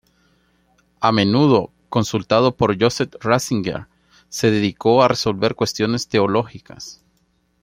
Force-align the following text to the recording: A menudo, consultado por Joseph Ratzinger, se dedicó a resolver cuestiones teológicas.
A 0.99 1.11
menudo, 1.11 1.71
consultado 1.89 2.57
por 2.57 2.75
Joseph 2.81 3.13
Ratzinger, 3.19 3.85
se 4.29 4.49
dedicó 4.49 5.03
a 5.03 5.07
resolver 5.07 5.53
cuestiones 5.53 6.07
teológicas. 6.07 7.03